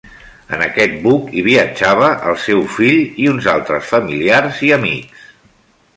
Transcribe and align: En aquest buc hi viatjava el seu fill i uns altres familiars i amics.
En 0.55 0.61
aquest 0.67 0.95
buc 1.03 1.27
hi 1.35 1.43
viatjava 1.49 2.09
el 2.31 2.39
seu 2.45 2.65
fill 2.79 3.05
i 3.27 3.31
uns 3.35 3.51
altres 3.55 3.93
familiars 3.93 4.67
i 4.71 4.77
amics. 4.79 5.31